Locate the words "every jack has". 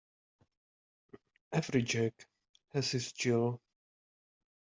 1.51-2.89